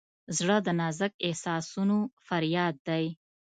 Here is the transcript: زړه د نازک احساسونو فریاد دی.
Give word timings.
زړه 0.37 0.57
د 0.65 0.67
نازک 0.79 1.13
احساسونو 1.27 1.97
فریاد 2.27 2.75
دی. 2.87 3.05